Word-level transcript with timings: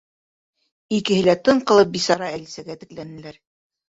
Икеһе 0.95 1.19
лә 1.27 1.35
тын 1.49 1.61
ҡалып, 1.71 1.91
бисара 1.97 2.31
Әлисәгә 2.39 2.77
текләнеләр. 2.85 3.39